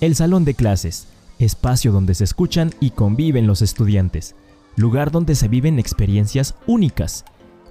[0.00, 1.08] El salón de clases,
[1.40, 4.36] espacio donde se escuchan y conviven los estudiantes,
[4.76, 7.24] lugar donde se viven experiencias únicas.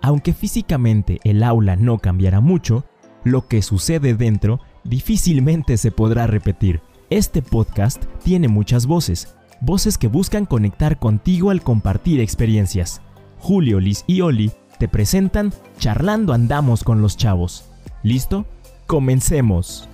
[0.00, 2.84] Aunque físicamente el aula no cambiará mucho,
[3.24, 6.80] lo que sucede dentro difícilmente se podrá repetir.
[7.10, 13.00] Este podcast tiene muchas voces, voces que buscan conectar contigo al compartir experiencias.
[13.40, 17.64] Julio, Liz y Oli te presentan Charlando Andamos con los Chavos.
[18.04, 18.46] ¿Listo?
[18.86, 19.88] Comencemos.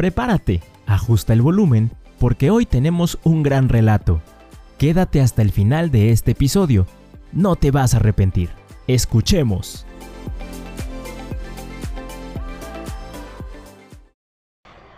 [0.00, 4.22] Prepárate, ajusta el volumen, porque hoy tenemos un gran relato.
[4.78, 6.86] Quédate hasta el final de este episodio.
[7.32, 8.48] No te vas a arrepentir.
[8.86, 9.84] Escuchemos.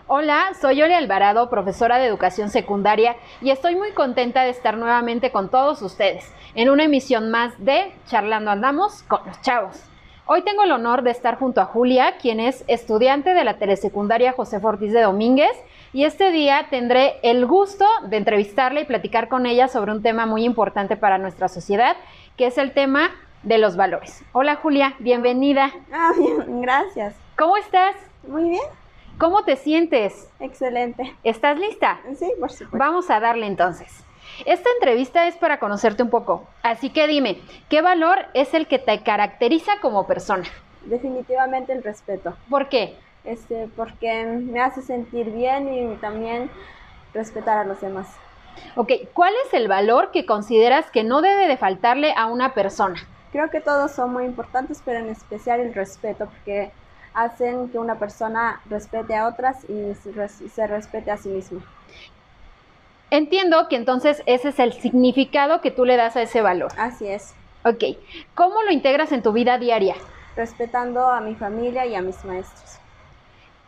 [0.06, 5.32] Hola, soy Oli Alvarado, profesora de educación secundaria, y estoy muy contenta de estar nuevamente
[5.32, 9.91] con todos ustedes en una emisión más de Charlando Andamos con los Chavos.
[10.24, 14.32] Hoy tengo el honor de estar junto a Julia, quien es estudiante de la telesecundaria
[14.32, 15.50] José Ortiz de Domínguez,
[15.92, 20.24] y este día tendré el gusto de entrevistarla y platicar con ella sobre un tema
[20.24, 21.96] muy importante para nuestra sociedad,
[22.36, 23.10] que es el tema
[23.42, 24.22] de los valores.
[24.30, 25.72] Hola Julia, bienvenida.
[25.92, 27.16] Ah, bien, gracias.
[27.36, 27.96] ¿Cómo estás?
[28.24, 28.62] Muy bien.
[29.18, 30.30] ¿Cómo te sientes?
[30.38, 31.16] Excelente.
[31.24, 31.98] ¿Estás lista?
[32.16, 32.78] Sí, por supuesto.
[32.78, 34.04] Vamos a darle entonces.
[34.44, 38.78] Esta entrevista es para conocerte un poco, así que dime, ¿qué valor es el que
[38.78, 40.44] te caracteriza como persona?
[40.84, 42.34] Definitivamente el respeto.
[42.50, 42.96] ¿Por qué?
[43.24, 46.50] Este, porque me hace sentir bien y también
[47.14, 48.08] respetar a los demás.
[48.74, 53.00] Ok, ¿cuál es el valor que consideras que no debe de faltarle a una persona?
[53.30, 56.70] Creo que todos son muy importantes, pero en especial el respeto, porque
[57.14, 59.94] hacen que una persona respete a otras y
[60.48, 61.60] se respete a sí misma.
[63.12, 66.72] Entiendo que entonces ese es el significado que tú le das a ese valor.
[66.78, 67.34] Así es.
[67.62, 67.84] Ok,
[68.34, 69.96] ¿cómo lo integras en tu vida diaria?
[70.34, 72.78] Respetando a mi familia y a mis maestros.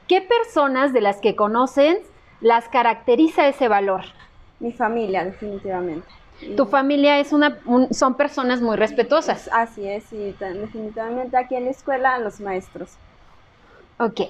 [0.09, 1.99] ¿Qué personas de las que conocen
[2.41, 4.05] las caracteriza ese valor?
[4.61, 6.09] Mi familia, definitivamente.
[6.57, 7.59] Tu familia es una,
[7.91, 9.51] son personas muy respetuosas.
[9.53, 12.97] Así es, y definitivamente aquí en la escuela los maestros.
[13.99, 14.23] Ok.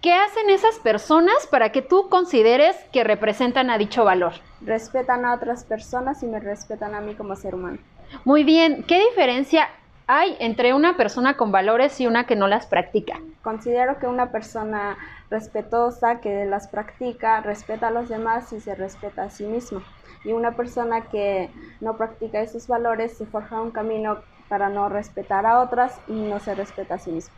[0.00, 4.34] ¿Qué hacen esas personas para que tú consideres que representan a dicho valor?
[4.60, 7.78] Respetan a otras personas y me respetan a mí como ser humano.
[8.24, 8.84] Muy bien.
[8.84, 9.68] ¿Qué diferencia
[10.06, 13.20] hay entre una persona con valores y una que no las practica?
[13.42, 14.96] Considero que una persona
[15.30, 19.82] respetuosa que las practica respeta a los demás y se respeta a sí mismo.
[20.22, 25.44] Y una persona que no practica esos valores se forja un camino para no respetar
[25.44, 27.34] a otras y no se respeta a sí mismo.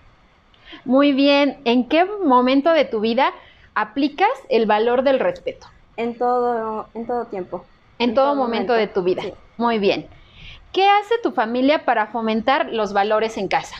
[0.85, 1.59] Muy bien.
[1.65, 3.33] ¿En qué momento de tu vida
[3.75, 5.67] aplicas el valor del respeto?
[5.97, 7.65] En todo, en todo tiempo.
[7.99, 9.23] En, todo, momento, de tu vida.
[9.59, 10.07] Muy bien.
[10.73, 13.77] ¿Qué hace tu familia para fomentar los valores en casa?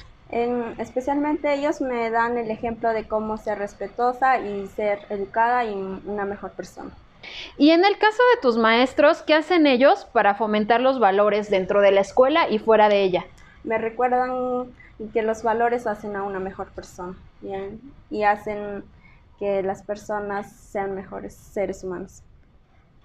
[0.79, 6.25] especialmente ellos me dan el ejemplo de cómo ser respetuosa y ser educada y una
[6.25, 6.91] mejor persona.
[7.59, 11.81] Y en el caso de tus maestros, ¿qué hacen ellos para fomentar los valores dentro
[11.81, 13.25] de la escuela y fuera de ella?
[13.65, 17.17] Me recuerdan y que los valores hacen a una mejor persona
[18.11, 18.85] y hacen
[19.39, 22.23] que las personas sean mejores seres humanos.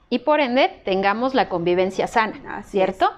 [0.09, 3.09] Y por ende tengamos la convivencia sana, ¿cierto?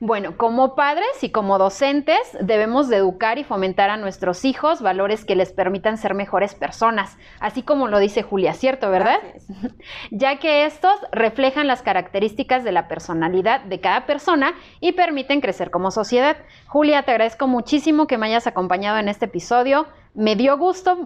[0.00, 5.24] Bueno, como padres y como docentes debemos de educar y fomentar a nuestros hijos valores
[5.24, 9.18] que les permitan ser mejores personas, así como lo dice Julia, ¿cierto, verdad?
[10.12, 15.72] ya que estos reflejan las características de la personalidad de cada persona y permiten crecer
[15.72, 16.36] como sociedad.
[16.68, 19.88] Julia, te agradezco muchísimo que me hayas acompañado en este episodio.
[20.14, 20.96] Me dio gusto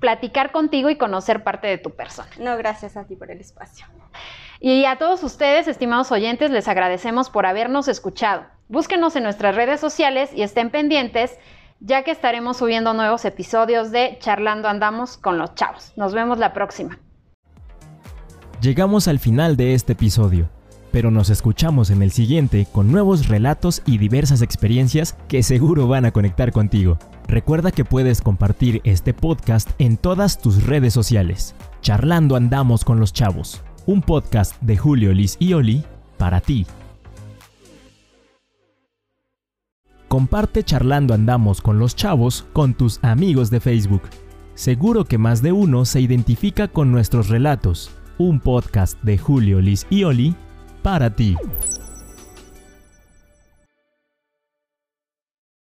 [0.00, 2.30] platicar contigo y conocer parte de tu persona.
[2.38, 3.84] No, gracias a ti por el espacio.
[4.60, 8.44] Y a todos ustedes, estimados oyentes, les agradecemos por habernos escuchado.
[8.68, 11.38] Búsquenos en nuestras redes sociales y estén pendientes,
[11.80, 15.92] ya que estaremos subiendo nuevos episodios de Charlando Andamos con los Chavos.
[15.96, 16.98] Nos vemos la próxima.
[18.60, 20.50] Llegamos al final de este episodio,
[20.90, 26.04] pero nos escuchamos en el siguiente con nuevos relatos y diversas experiencias que seguro van
[26.04, 26.98] a conectar contigo.
[27.28, 31.54] Recuerda que puedes compartir este podcast en todas tus redes sociales.
[31.80, 35.82] Charlando Andamos con los Chavos un podcast de Julio, Liz y Oli
[36.18, 36.66] para ti.
[40.08, 44.02] Comparte charlando andamos con los chavos con tus amigos de Facebook.
[44.52, 47.90] Seguro que más de uno se identifica con nuestros relatos.
[48.18, 50.34] Un podcast de Julio, Liz y Oli
[50.82, 51.34] para ti.